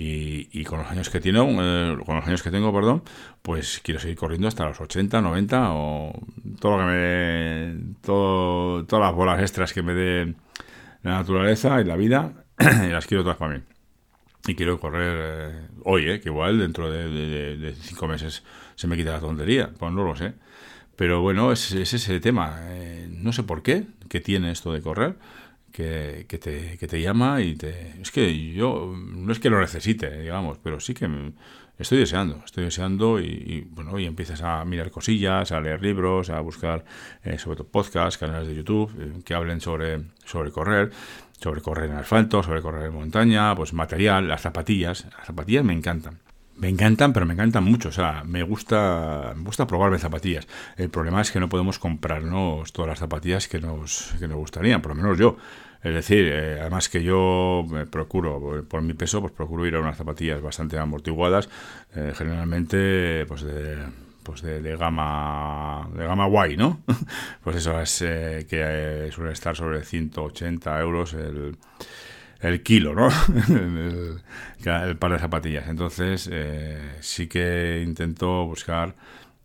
Y, 0.00 0.64
con 0.64 0.78
los 0.78 0.88
años 0.88 1.10
que 1.10 1.18
tengo, 1.18 1.44
eh, 1.60 1.98
con 2.06 2.14
los 2.14 2.26
años 2.26 2.40
que 2.40 2.52
tengo, 2.52 2.72
perdón, 2.72 3.02
pues 3.42 3.80
quiero 3.82 3.98
seguir 3.98 4.16
corriendo 4.16 4.46
hasta 4.46 4.64
los 4.64 4.80
80, 4.80 5.20
90 5.20 5.72
o 5.72 6.12
todo 6.60 6.76
lo 6.76 6.78
que 6.78 6.92
me 6.92 7.94
todas 8.00 9.02
las 9.02 9.12
bolas 9.12 9.40
extras 9.40 9.72
que 9.72 9.82
me 9.82 9.94
dé 9.94 10.34
la 11.02 11.14
naturaleza 11.16 11.80
y 11.80 11.84
la 11.84 11.96
vida, 11.96 12.44
las 12.58 13.06
quiero 13.08 13.24
todas 13.24 13.38
para 13.38 13.54
mí. 13.56 13.62
Y 14.46 14.54
quiero 14.54 14.78
correr 14.78 15.16
eh, 15.20 15.68
hoy, 15.82 16.08
eh, 16.08 16.20
que 16.20 16.28
igual 16.28 16.60
dentro 16.60 16.92
de, 16.92 17.74
cinco 17.80 18.06
meses 18.06 18.44
se 18.76 18.86
me 18.86 18.96
quita 18.96 19.10
la 19.10 19.20
tontería, 19.20 19.72
pues 19.76 19.92
no 19.92 20.04
lo 20.04 20.14
sé. 20.14 20.34
Pero 20.94 21.22
bueno, 21.22 21.50
es, 21.50 21.72
es 21.72 21.92
ese 21.92 22.20
tema. 22.20 22.60
no 23.10 23.32
sé 23.32 23.42
por 23.42 23.62
qué, 23.62 23.84
qué 24.08 24.20
tiene 24.20 24.52
esto 24.52 24.72
de 24.72 24.80
correr 24.80 25.16
que, 25.78 26.38
te, 26.38 26.76
que 26.76 26.88
te 26.88 27.00
llama 27.00 27.40
y 27.40 27.54
te... 27.54 28.00
Es 28.00 28.10
que 28.10 28.52
yo, 28.52 28.92
no 28.96 29.30
es 29.30 29.38
que 29.38 29.48
lo 29.48 29.60
necesite, 29.60 30.22
digamos, 30.22 30.58
pero 30.58 30.80
sí 30.80 30.92
que 30.92 31.08
estoy 31.78 31.98
deseando, 31.98 32.42
estoy 32.44 32.64
deseando 32.64 33.20
y, 33.20 33.64
bueno, 33.70 33.96
y 33.98 34.06
empiezas 34.06 34.42
a 34.42 34.64
mirar 34.64 34.90
cosillas, 34.90 35.52
a 35.52 35.60
leer 35.60 35.80
libros, 35.80 36.30
a 36.30 36.40
buscar 36.40 36.84
eh, 37.22 37.38
sobre 37.38 37.58
todo 37.58 37.68
podcasts, 37.68 38.18
canales 38.18 38.48
de 38.48 38.56
YouTube 38.56 38.92
eh, 38.98 39.22
que 39.24 39.34
hablen 39.34 39.60
sobre, 39.60 40.00
sobre 40.24 40.50
correr, 40.50 40.90
sobre 41.40 41.60
correr 41.60 41.90
en 41.90 41.96
asfalto, 41.96 42.42
sobre 42.42 42.60
correr 42.60 42.86
en 42.86 42.94
montaña, 42.94 43.54
pues 43.54 43.72
material, 43.72 44.26
las 44.26 44.40
zapatillas, 44.40 45.06
las 45.16 45.26
zapatillas 45.26 45.64
me 45.64 45.74
encantan. 45.74 46.18
Me 46.56 46.68
encantan, 46.68 47.12
pero 47.12 47.24
me 47.24 47.34
encantan 47.34 47.62
mucho. 47.62 47.90
O 47.90 47.92
sea, 47.92 48.24
me 48.24 48.42
gusta, 48.42 49.32
me 49.36 49.44
gusta 49.44 49.64
probarme 49.68 50.00
zapatillas. 50.00 50.48
El 50.76 50.90
problema 50.90 51.20
es 51.20 51.30
que 51.30 51.38
no 51.38 51.48
podemos 51.48 51.78
comprarnos 51.78 52.72
todas 52.72 52.88
las 52.88 52.98
zapatillas 52.98 53.46
que 53.46 53.60
nos, 53.60 54.12
que 54.18 54.26
nos 54.26 54.38
gustarían, 54.38 54.82
por 54.82 54.96
lo 54.96 55.00
menos 55.00 55.16
yo. 55.16 55.36
Es 55.82 55.94
decir, 55.94 56.26
eh, 56.26 56.58
además 56.60 56.88
que 56.88 57.02
yo 57.02 57.64
me 57.68 57.86
procuro, 57.86 58.64
por 58.68 58.82
mi 58.82 58.94
peso, 58.94 59.20
pues 59.20 59.32
procuro 59.32 59.64
ir 59.66 59.76
a 59.76 59.80
unas 59.80 59.96
zapatillas 59.96 60.42
bastante 60.42 60.78
amortiguadas, 60.78 61.48
eh, 61.94 62.12
generalmente 62.16 63.24
pues 63.26 63.42
de, 63.42 63.78
pues 64.24 64.42
de, 64.42 64.76
gama 64.76 65.88
de 65.94 66.04
gama 66.04 66.26
guay, 66.26 66.56
¿no? 66.56 66.80
pues 67.44 67.56
eso 67.56 67.80
es 67.80 68.02
eh, 68.02 68.46
que 68.50 69.10
suele 69.12 69.32
estar 69.32 69.54
sobre 69.54 69.84
180 69.84 70.80
euros 70.80 71.14
el, 71.14 71.56
el 72.40 72.62
kilo, 72.64 72.94
¿no? 72.94 73.08
el, 73.48 74.20
el, 74.64 74.96
par 74.96 75.12
de 75.12 75.18
zapatillas. 75.20 75.68
Entonces 75.68 76.28
sí 77.00 77.28
que 77.28 77.84
intento 77.86 78.44
buscar 78.46 78.96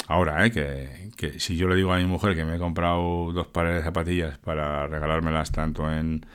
ahora, 0.08 0.46
¿eh? 0.46 0.52
que, 0.52 1.10
que, 1.16 1.40
si 1.40 1.56
yo 1.56 1.68
le 1.68 1.76
digo 1.76 1.94
a 1.94 1.98
mi 1.98 2.06
mujer 2.06 2.36
que 2.36 2.46
me 2.46 2.56
he 2.56 2.60
comprado 2.60 3.32
dos 3.32 3.48
pares 3.48 3.76
de 3.76 3.84
zapatillas 3.84 4.38
para 4.40 4.88
regalármelas 4.88 5.52
tanto 5.52 5.92
en, 5.92 6.26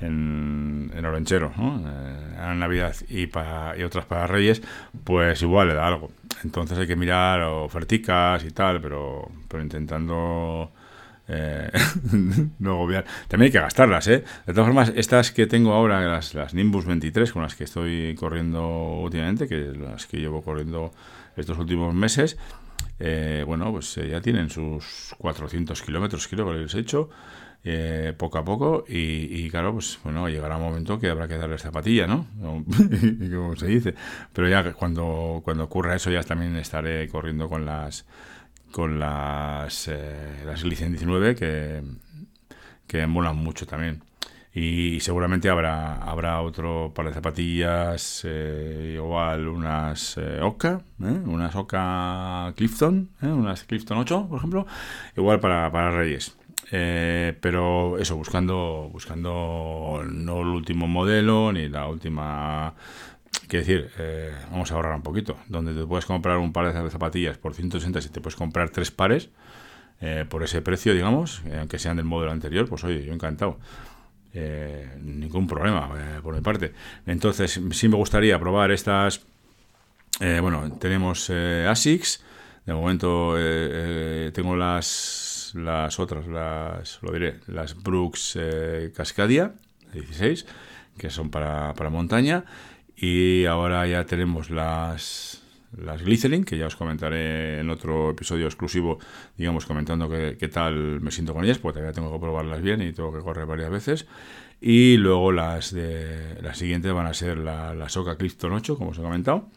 en, 0.00 0.92
en 0.94 1.04
Orenchero, 1.04 1.52
¿no? 1.56 1.82
Eh, 1.86 2.50
en 2.50 2.58
Navidad 2.58 2.94
y, 3.08 3.26
para, 3.26 3.76
y 3.76 3.82
otras 3.82 4.06
para 4.06 4.26
Reyes, 4.26 4.62
pues 5.04 5.42
igual 5.42 5.68
le 5.68 5.74
da 5.74 5.86
algo. 5.86 6.10
Entonces 6.44 6.78
hay 6.78 6.86
que 6.86 6.96
mirar 6.96 7.42
oferticas 7.42 8.44
y 8.44 8.50
tal, 8.50 8.80
pero, 8.80 9.30
pero 9.48 9.62
intentando... 9.62 10.72
Eh, 11.32 11.70
no 12.58 12.72
agobiar. 12.72 13.04
También 13.28 13.48
hay 13.48 13.52
que 13.52 13.60
gastarlas, 13.60 14.08
¿eh? 14.08 14.24
De 14.46 14.52
todas 14.52 14.66
formas, 14.66 14.92
estas 14.96 15.30
que 15.30 15.46
tengo 15.46 15.72
ahora, 15.72 16.00
las, 16.00 16.34
las 16.34 16.54
Nimbus 16.54 16.86
23, 16.86 17.32
con 17.32 17.42
las 17.42 17.54
que 17.54 17.64
estoy 17.64 18.16
corriendo 18.16 18.66
últimamente, 19.00 19.46
que 19.46 19.72
las 19.78 20.06
que 20.06 20.16
llevo 20.16 20.42
corriendo 20.42 20.92
estos 21.36 21.56
últimos 21.58 21.94
meses, 21.94 22.36
eh, 23.00 23.44
bueno, 23.46 23.72
pues 23.72 23.96
eh, 23.96 24.08
ya 24.08 24.20
tienen 24.20 24.50
sus 24.50 25.14
400 25.18 25.80
kilómetros, 25.82 26.28
creo 26.28 26.46
que 26.46 26.58
les 26.58 26.74
he 26.74 26.80
hecho, 26.80 27.08
eh, 27.64 28.14
poco 28.16 28.38
a 28.38 28.44
poco, 28.44 28.84
y, 28.86 29.48
claro, 29.50 29.72
pues 29.72 29.98
bueno, 30.04 30.28
llegará 30.28 30.58
un 30.58 30.62
momento 30.64 30.98
que 30.98 31.08
habrá 31.08 31.26
que 31.26 31.38
darles 31.38 31.62
zapatilla, 31.62 32.06
¿no? 32.06 32.26
Como 32.38 33.56
se 33.56 33.66
dice. 33.66 33.94
Pero 34.32 34.48
ya 34.48 34.72
cuando, 34.74 35.40
cuando 35.42 35.64
ocurra 35.64 35.96
eso, 35.96 36.10
ya 36.10 36.22
también 36.22 36.54
estaré 36.56 37.08
corriendo 37.08 37.48
con 37.48 37.64
las 37.64 38.06
con 38.70 39.00
las, 39.00 39.90
las 40.46 40.62
19 40.62 41.34
que, 41.34 41.82
que 42.86 43.04
molan 43.08 43.34
mucho 43.34 43.66
también 43.66 44.00
y 44.52 44.98
seguramente 45.00 45.48
habrá 45.48 45.94
habrá 45.94 46.40
otro 46.40 46.92
par 46.92 47.06
de 47.06 47.14
zapatillas 47.14 48.22
eh, 48.24 48.94
igual 48.96 49.46
unas 49.46 50.16
eh, 50.16 50.40
Oka 50.42 50.82
¿eh? 51.00 51.20
unas 51.24 51.54
Oka 51.54 52.52
Clifton 52.56 53.10
unas 53.22 53.62
Clifton 53.64 53.98
8 53.98 54.26
por 54.28 54.38
ejemplo 54.38 54.66
igual 55.16 55.38
para, 55.38 55.70
para 55.70 55.92
Reyes 55.92 56.36
pero 56.68 57.98
eso 57.98 58.16
buscando 58.16 58.88
buscando 58.92 60.02
no 60.08 60.40
el 60.40 60.48
último 60.48 60.88
modelo 60.88 61.52
ni 61.52 61.68
la 61.68 61.86
última 61.88 62.74
Quiero 63.46 63.66
decir, 63.66 63.90
vamos 64.52 64.70
a 64.70 64.76
ahorrar 64.76 64.94
un 64.94 65.02
poquito. 65.02 65.36
Donde 65.48 65.74
te 65.74 65.84
puedes 65.84 66.06
comprar 66.06 66.38
un 66.38 66.52
par 66.52 66.72
de 66.72 66.90
zapatillas 66.90 67.36
por 67.36 67.52
160, 67.54 68.00
si 68.00 68.08
te 68.08 68.20
puedes 68.20 68.36
comprar 68.36 68.70
tres 68.70 68.92
pares 68.92 69.30
por 70.28 70.44
ese 70.44 70.62
precio, 70.62 70.94
digamos, 70.94 71.42
aunque 71.58 71.80
sean 71.80 71.96
del 71.96 72.06
modelo 72.06 72.30
anterior, 72.30 72.68
pues 72.68 72.84
oye, 72.84 73.04
yo 73.04 73.12
encantado. 73.12 73.58
Eh, 74.32 74.88
ningún 75.02 75.46
problema 75.48 75.90
eh, 75.96 76.20
por 76.22 76.34
mi 76.34 76.40
parte. 76.40 76.72
Entonces, 77.06 77.60
sí 77.72 77.88
me 77.88 77.96
gustaría 77.96 78.38
probar 78.38 78.70
estas. 78.70 79.22
Eh, 80.20 80.38
bueno, 80.40 80.70
tenemos 80.78 81.30
ASICS. 81.30 82.24
De 82.66 82.74
momento 82.74 83.34
tengo 84.32 84.54
las 84.54 85.52
las 85.56 85.98
otras, 85.98 86.28
las 86.28 87.02
lo 87.02 87.12
diré, 87.12 87.40
las 87.48 87.74
Brooks 87.82 88.38
Cascadia 88.94 89.54
16, 89.92 90.46
que 90.96 91.10
son 91.10 91.30
para, 91.30 91.74
para 91.74 91.90
montaña. 91.90 92.44
Y 92.94 93.46
ahora 93.46 93.86
ya 93.86 94.04
tenemos 94.04 94.50
las 94.50 95.39
las 95.76 96.02
Glycerin, 96.02 96.44
que 96.44 96.58
ya 96.58 96.66
os 96.66 96.76
comentaré 96.76 97.60
en 97.60 97.70
otro 97.70 98.10
episodio 98.10 98.46
exclusivo, 98.46 98.98
digamos, 99.36 99.66
comentando 99.66 100.08
qué, 100.08 100.48
tal 100.48 101.00
me 101.00 101.10
siento 101.10 101.34
con 101.34 101.44
ellas, 101.44 101.58
porque 101.58 101.78
todavía 101.78 101.94
tengo 101.94 102.12
que 102.12 102.18
probarlas 102.18 102.60
bien 102.60 102.82
y 102.82 102.92
tengo 102.92 103.12
que 103.12 103.20
correr 103.20 103.46
varias 103.46 103.70
veces. 103.70 104.06
Y 104.60 104.96
luego 104.96 105.32
las 105.32 105.72
de 105.72 106.40
las 106.42 106.58
siguientes 106.58 106.92
van 106.92 107.06
a 107.06 107.14
ser 107.14 107.38
la, 107.38 107.74
la 107.74 107.88
Soca 107.88 108.16
Clifton 108.16 108.52
8, 108.52 108.76
como 108.76 108.90
os 108.90 108.98
he 108.98 109.02
comentado. 109.02 109.48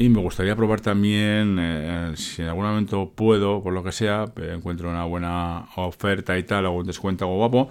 Y 0.00 0.08
me 0.08 0.20
gustaría 0.22 0.56
probar 0.56 0.80
también, 0.80 1.58
eh, 1.60 2.12
si 2.16 2.40
en 2.40 2.48
algún 2.48 2.64
momento 2.64 3.12
puedo, 3.14 3.62
por 3.62 3.74
lo 3.74 3.84
que 3.84 3.92
sea, 3.92 4.24
eh, 4.36 4.54
encuentro 4.56 4.88
una 4.88 5.04
buena 5.04 5.66
oferta 5.76 6.38
y 6.38 6.42
tal, 6.42 6.64
o 6.64 6.72
un 6.72 6.86
descuento 6.86 7.26
algo 7.26 7.36
guapo, 7.36 7.68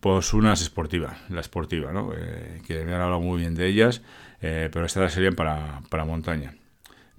pues 0.00 0.32
unas 0.32 0.62
esportivas, 0.62 1.18
la 1.28 1.40
esportiva, 1.42 1.92
¿no? 1.92 2.12
Eh, 2.16 2.62
que 2.66 2.82
me 2.86 2.94
han 2.94 3.02
hablado 3.02 3.20
muy 3.20 3.40
bien 3.40 3.54
de 3.54 3.66
ellas, 3.66 4.00
pero 4.40 4.86
estas 4.86 5.12
serían 5.12 5.34
para, 5.34 5.82
para 5.90 6.06
montaña. 6.06 6.54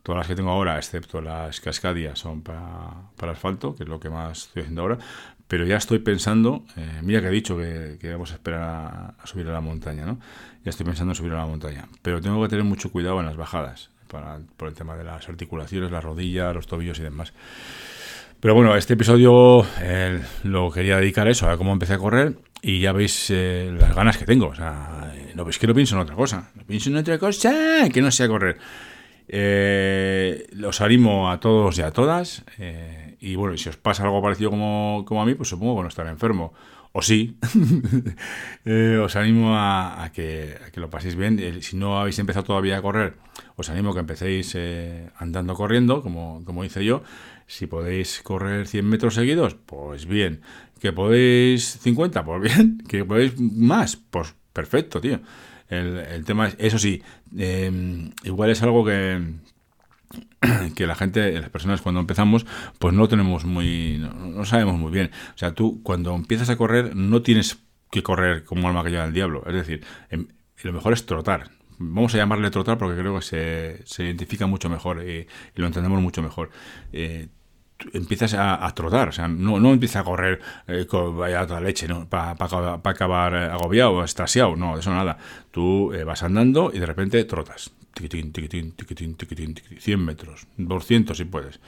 Todas 0.08 0.20
las 0.20 0.28
que 0.28 0.36
tengo 0.36 0.52
ahora, 0.52 0.78
excepto 0.78 1.20
las 1.20 1.60
cascadias, 1.60 2.18
son 2.18 2.42
para, 2.42 2.94
para, 3.18 3.34
asfalto, 3.34 3.76
que 3.76 3.84
es 3.84 3.90
lo 3.90 4.00
que 4.00 4.10
más 4.10 4.44
estoy 4.44 4.62
haciendo 4.62 4.84
ahora. 4.84 4.98
Pero 5.50 5.66
ya 5.66 5.76
estoy 5.76 6.00
pensando, 6.00 6.64
eh, 6.78 7.02
mira 7.02 7.20
que 7.20 7.28
he 7.28 7.32
dicho 7.32 7.58
que, 7.58 8.00
vamos 8.14 8.32
a 8.32 8.36
esperar 8.36 8.62
a, 8.62 9.28
subir 9.28 9.50
a 9.50 9.52
la 9.52 9.60
montaña, 9.60 10.06
¿no? 10.06 10.18
Ya 10.64 10.70
estoy 10.70 10.86
pensando 10.86 11.12
en 11.12 11.16
subir 11.16 11.34
a 11.34 11.36
la 11.36 11.46
montaña. 11.46 11.90
Pero 12.02 12.22
tengo 12.22 12.42
que 12.42 12.48
tener 12.48 12.64
mucho 12.64 12.90
cuidado 12.90 13.20
en 13.20 13.26
las 13.26 13.36
bajadas, 13.36 13.90
para, 14.08 14.40
por 14.56 14.70
el 14.70 14.76
tema 14.76 14.96
de 14.96 15.04
las 15.04 15.28
articulaciones, 15.28 15.92
las 15.92 16.06
rodillas, 16.06 16.56
los 16.56 16.68
tobillos 16.68 16.98
y 17.00 17.04
demás. 17.04 17.34
Pero 18.40 18.54
bueno, 18.54 18.78
este 18.78 18.94
episodio 18.94 19.68
eh, 19.82 20.22
lo 20.46 20.72
quería 20.72 20.96
dedicar 20.96 21.28
a 21.28 21.32
eso, 21.32 21.50
a 21.50 21.58
cómo 21.58 21.74
empecé 21.74 21.96
a 21.96 21.98
correr 21.98 22.38
y 22.62 22.80
ya 22.80 22.94
veis 22.94 23.30
eh, 23.30 23.76
las 23.78 23.94
ganas 23.94 24.18
que 24.18 24.24
tengo. 24.24 24.48
O 24.48 24.56
sea, 24.56 25.14
no 25.36 25.44
veis 25.44 25.60
que 25.60 25.68
no 25.68 25.74
pienso 25.74 25.96
en 25.96 26.02
otra 26.04 26.16
cosa. 26.16 26.50
No 26.56 26.64
pienso 26.64 26.90
en 26.92 26.96
otra 26.96 27.18
cosa 27.18 27.90
que 27.92 28.02
no 28.02 28.10
sea 28.10 28.30
correr. 28.30 28.58
Eh, 29.28 30.48
los 30.54 30.80
animo 30.82 31.30
a 31.30 31.40
todos 31.40 31.78
y 31.78 31.82
a 31.82 31.92
todas. 31.92 32.44
Eh, 32.58 33.18
y 33.20 33.36
bueno, 33.36 33.58
si 33.58 33.70
os 33.70 33.78
pasa 33.78 34.04
algo 34.04 34.22
parecido 34.22 34.50
como, 34.50 35.22
a 35.22 35.26
mí, 35.26 35.36
pues 35.36 35.50
supongo 35.50 35.78
que 35.78 35.82
no 35.84 35.88
estaré 35.90 36.10
enfermo. 36.10 36.54
O 36.94 37.02
sí. 37.02 37.38
Eh, 38.70 38.98
os 38.98 39.16
animo 39.16 39.56
a, 39.56 40.12
que, 40.14 40.58
que, 40.74 40.82
lo 40.82 40.90
paséis 40.90 41.16
bien. 41.16 41.40
Eh, 41.40 41.62
si 41.62 41.78
no 41.78 42.00
habéis 42.00 42.20
empezado 42.20 42.44
todavía 42.44 42.78
a 42.78 42.82
correr, 42.82 43.16
os 43.56 43.70
animo 43.70 43.92
a 43.92 43.94
que 43.94 44.02
empecéis 44.02 44.58
andando 45.16 45.54
corriendo, 45.56 46.02
como, 46.02 46.44
como 46.44 46.66
hice 46.66 46.84
yo. 46.84 47.04
Si 47.46 47.66
podéis 47.66 48.22
correr 48.24 48.68
100 48.68 48.86
metros 48.86 49.14
seguidos, 49.14 49.56
pues 49.56 50.06
bien. 50.06 50.42
Que 50.82 50.92
podéis 50.92 51.80
50, 51.80 52.26
pues 52.26 52.42
bien. 52.42 52.84
Que 52.90 53.06
podéis 53.06 53.40
más, 53.40 53.96
pues 53.96 54.36
perfecto, 54.52 55.00
tío. 55.00 55.22
El, 55.70 56.24
tema 56.26 56.48
es, 56.48 56.56
eso 56.60 56.80
sí, 56.80 57.04
em, 57.38 58.12
igual 58.24 58.50
es 58.50 58.64
algo 58.64 58.86
que, 58.86 59.22
que 60.76 60.88
la 60.88 60.96
gente, 60.96 61.40
las 61.40 61.50
personas 61.50 61.82
cuando 61.82 62.00
empezamos, 62.00 62.46
pues 62.80 62.94
no 62.94 63.08
tenemos 63.08 63.46
muy, 63.46 63.98
no, 63.98 64.46
sabemos 64.46 64.78
muy 64.78 64.92
bien. 64.92 65.12
O 65.36 65.38
sea, 65.38 65.54
tú 65.54 65.82
cuando 65.84 66.16
empiezas 66.16 66.50
a 66.50 66.58
correr 66.58 66.96
no 66.96 67.22
tienes 67.22 67.58
que 67.92 68.04
correr 68.04 68.44
como 68.44 68.68
alma 68.68 68.84
que 68.84 68.92
lleva 68.92 69.06
el 69.06 69.14
diablo. 69.14 69.44
Es 69.46 69.54
decir, 69.54 69.86
em, 70.10 70.28
lo 70.64 70.74
mejor 70.74 70.94
es 70.94 71.06
trotar. 71.06 71.52
Vamos 71.80 72.14
a 72.16 72.18
llamarle 72.18 72.50
trotar 72.50 72.78
porque 72.78 72.98
creo 73.00 73.16
que 73.16 73.22
se, 73.22 73.82
se 73.86 74.04
identifica 74.04 74.48
mucho 74.48 74.70
mejor 74.70 75.08
y, 75.08 75.28
lo 75.56 75.68
entendemos 75.68 76.02
mucho 76.02 76.22
mejor. 76.22 76.50
Eh, 76.94 77.28
empiezas 77.94 78.34
a, 78.34 78.72
trotar, 78.74 79.10
o 79.10 79.12
sea, 79.12 79.28
no, 79.28 79.60
no 79.60 79.74
empiezas 79.74 80.02
a 80.02 80.04
correr 80.04 80.40
eh, 80.68 80.86
con 80.88 81.18
vaya 81.18 81.46
toda 81.46 81.62
leche, 81.62 81.88
¿no? 81.88 82.08
Para 82.08 82.32
acabar 82.32 83.34
eh, 83.34 83.46
agobiado 83.46 84.04
estasiado, 84.04 84.56
no, 84.56 84.78
eso 84.78 84.92
nada. 84.92 85.18
Tú 85.52 85.94
eh, 85.94 86.04
vas 86.04 86.24
andando 86.24 86.72
y 86.74 86.80
de 86.80 86.86
repente 86.86 87.24
trotas. 87.26 87.72
tiquitín, 87.94 88.32
tiquitín, 88.32 88.74
tiquitín, 89.16 89.56
100 89.80 90.06
metros, 90.06 90.48
200 90.58 91.18
si 91.18 91.26
puedes. 91.26 91.60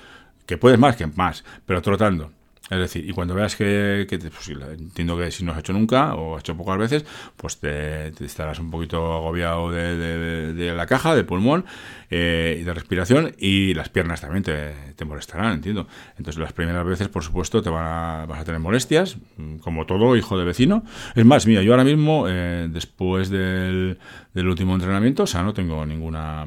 Que 0.45 0.57
puedes 0.57 0.79
más 0.79 0.95
que 0.95 1.07
más, 1.07 1.43
pero 1.65 1.81
trotando. 1.81 2.31
Es 2.69 2.77
decir, 2.77 3.09
y 3.09 3.13
cuando 3.13 3.33
veas 3.33 3.55
que, 3.55 4.05
pues, 4.09 4.49
entiendo 4.49 5.17
que 5.17 5.31
si 5.31 5.43
no 5.43 5.53
has 5.53 5.59
hecho 5.59 5.73
nunca 5.73 6.13
o 6.13 6.35
has 6.35 6.41
hecho 6.41 6.55
pocas 6.55 6.77
veces, 6.77 7.05
pues 7.35 7.57
te, 7.57 8.09
estarás 8.23 8.59
un 8.59 8.69
poquito 8.69 9.13
agobiado 9.13 9.71
de, 9.71 10.73
la 10.75 10.85
caja, 10.85 11.15
del 11.15 11.25
pulmón 11.25 11.65
eh, 12.11 12.57
y 12.61 12.63
de 12.63 12.73
respiración 12.73 13.35
y 13.37 13.73
las 13.73 13.89
piernas 13.89 14.21
también 14.21 14.43
te, 14.43 15.05
molestarán, 15.05 15.53
entiendo. 15.53 15.87
Entonces 16.17 16.39
las 16.39 16.53
primeras 16.53 16.85
veces, 16.85 17.07
por 17.07 17.23
supuesto, 17.23 17.61
te 17.61 17.69
van 17.69 18.27
vas 18.27 18.39
a 18.39 18.43
tener 18.43 18.59
molestias, 18.59 19.17
como 19.61 19.85
todo 19.85 20.15
hijo 20.15 20.37
de 20.37 20.45
vecino. 20.45 20.83
Es 21.15 21.25
más, 21.25 21.47
mira, 21.47 21.63
yo 21.63 21.71
ahora 21.71 21.83
mismo, 21.83 22.25
eh, 22.27 22.67
después 22.69 23.29
del, 23.29 23.97
del 24.33 24.47
último 24.47 24.75
entrenamiento, 24.75 25.23
o 25.23 25.27
sea, 25.27 25.41
no 25.41 25.53
tengo 25.53 25.85
ninguna 25.85 26.45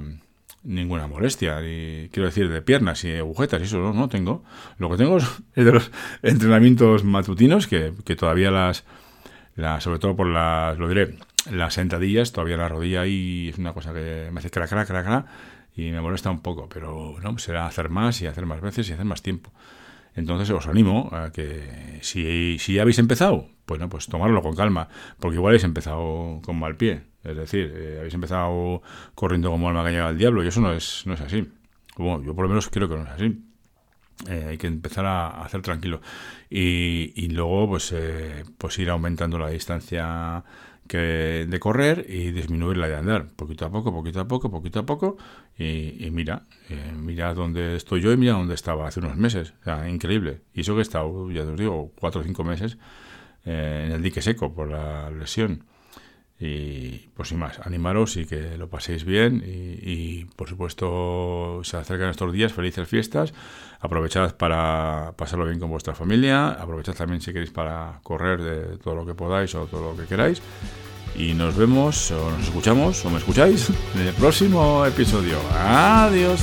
ninguna 0.65 1.07
molestia, 1.07 1.61
y 1.63 2.09
quiero 2.13 2.27
decir, 2.27 2.49
de 2.49 2.63
piernas 2.63 3.05
y 3.05 3.17
agujetas, 3.17 3.61
y 3.61 3.65
eso 3.65 3.79
no, 3.79 3.93
no 3.93 4.09
tengo. 4.09 4.45
Lo 4.79 4.91
que 4.91 4.97
tengo 4.97 5.17
es 5.55 5.65
de 5.65 5.73
los 5.73 5.91
entrenamientos 6.23 7.05
matutinos, 7.05 7.67
que, 7.67 7.93
que 8.05 8.17
todavía 8.17 8.51
las, 8.51 8.85
las, 9.57 9.83
sobre 9.83 9.99
todo 9.99 10.17
por 10.17 10.27
las, 10.27 10.79
lo 10.79 10.89
diré, 10.89 11.17
las 11.51 11.75
sentadillas, 11.75 12.33
todavía 12.33 12.57
la 12.57 12.69
rodilla 12.69 13.03
ahí 13.03 13.49
es 13.49 13.59
una 13.59 13.73
cosa 13.73 13.93
que 13.93 14.29
me 14.33 14.39
hace 14.39 14.51
crack, 14.51 14.69
crack, 14.69 14.87
crack, 14.87 15.05
crack, 15.05 15.27
y 15.75 15.91
me 15.91 16.01
molesta 16.01 16.31
un 16.31 16.41
poco, 16.41 16.69
pero 16.69 17.17
no, 17.23 17.39
será 17.39 17.67
hacer 17.67 17.89
más 17.89 18.21
y 18.21 18.27
hacer 18.27 18.47
más 18.47 18.61
veces 18.61 18.89
y 18.89 18.93
hacer 18.93 19.05
más 19.05 19.23
tiempo. 19.23 19.51
Entonces 20.15 20.51
os 20.51 20.67
animo 20.67 21.09
a 21.13 21.31
que 21.33 21.99
si, 22.03 22.59
si 22.59 22.75
ya 22.75 22.83
habéis 22.83 22.99
empezado, 22.99 23.49
bueno, 23.67 23.89
pues 23.89 24.07
tomarlo 24.07 24.43
con 24.43 24.55
calma, 24.55 24.89
porque 25.19 25.37
igual 25.37 25.53
habéis 25.53 25.65
empezado 25.65 26.41
con 26.45 26.59
mal 26.59 26.77
pie. 26.77 27.03
Es 27.25 27.37
decir, 27.37 27.73
eh, 27.75 27.97
habéis 28.01 28.15
empezado 28.15 28.83
corriendo 29.15 29.51
como 29.51 29.69
alma 29.69 29.85
que 29.85 29.93
llega 29.93 30.09
al 30.09 30.19
diablo 30.19 30.45
y 30.45 30.49
eso 30.49 30.61
no 30.61 30.73
es, 30.73 31.03
no 31.07 31.15
es 31.15 31.21
así. 31.21 31.49
Bueno, 31.97 32.23
yo 32.25 32.35
por 32.35 32.45
lo 32.45 32.49
menos 32.49 32.69
creo 32.69 32.89
que 32.89 32.97
no 32.97 33.05
es 33.05 33.11
así. 33.11 33.39
Eh, 34.29 34.47
hay 34.51 34.59
que 34.59 34.67
empezar 34.67 35.07
a, 35.07 35.43
hacer 35.43 35.63
tranquilo. 35.63 36.01
Y, 36.51 37.13
y 37.17 37.29
luego, 37.29 37.69
pues, 37.69 37.93
eh, 37.93 38.45
pues 38.59 38.79
ir 38.79 38.91
aumentando 38.91 39.39
la 39.39 39.49
distancia 39.49 40.45
que 40.93 41.47
de 41.49 41.59
correr 41.59 42.05
y 42.07 42.33
disminuir 42.33 42.77
la 42.77 42.87
de 42.87 42.97
andar. 42.97 43.29
Poquito 43.35 43.65
a 43.65 43.71
poco, 43.71 43.91
poquito 43.95 44.21
a 44.21 44.29
poco, 44.29 44.51
poquito 44.51 44.81
a 44.81 44.85
poco. 44.85 45.17
Y, 45.57 46.11
mira, 46.13 46.43
mira 46.95 47.33
dónde 47.33 47.77
estoy 47.77 48.03
yo 48.03 48.13
y 48.13 48.19
mira 48.19 48.35
dónde 48.35 48.55
estaba 48.55 48.89
hace 48.89 49.01
unos 49.01 49.17
meses. 49.17 49.55
O 49.63 49.65
sea, 49.65 49.89
increíble. 49.89 50.43
Y 50.53 50.61
eso 50.61 50.75
que 50.75 50.81
he 50.81 50.83
estado, 50.83 51.31
ya 51.31 51.45
os 51.45 51.59
digo, 51.59 51.93
cuatro 51.99 52.21
o 52.21 52.25
cinco 52.25 52.45
meses 52.45 52.77
en 53.47 53.91
el 53.91 54.03
dique 54.03 54.21
seco 54.21 54.53
por 54.55 54.69
la 54.69 55.11
lesión. 55.11 55.65
Y 56.45 57.09
pues 57.15 57.29
sin 57.29 57.39
más, 57.39 57.61
animaros 57.61 58.17
y 58.17 58.27
que 58.27 58.59
lo 58.59 58.69
paséis 58.69 59.05
bien. 59.05 59.45
Y, 59.47 60.25
por 60.25 60.49
supuesto, 60.49 61.61
se 61.63 61.77
acercan 61.77 62.11
estos 62.11 62.33
días, 62.33 62.53
felices 62.53 62.89
fiestas. 62.89 63.33
Aprovechad 63.79 64.35
para 64.37 65.13
pasarlo 65.17 65.47
bien 65.47 65.61
con 65.61 65.71
vuestra 65.71 65.95
familia. 65.95 66.49
Aprovechad 66.49 66.95
también 66.95 67.21
si 67.21 67.33
queréis 67.33 67.53
para 67.53 68.01
correr 68.03 68.43
de 68.43 68.79
todo 68.79 68.97
lo 68.97 69.07
que 69.07 69.15
podáis 69.15 69.55
o 69.55 69.67
todo 69.67 69.93
lo 69.93 69.97
que 69.97 70.09
queráis. 70.09 70.43
Y 71.15 71.33
nos 71.35 71.57
vemos, 71.57 72.11
o 72.11 72.31
nos 72.33 72.43
escuchamos, 72.43 73.05
o 73.05 73.11
me 73.11 73.19
escucháis 73.19 73.71
en 73.95 74.09
el 74.09 74.15
próximo 74.15 74.85
episodio. 74.85 75.39
Adiós. 75.53 76.43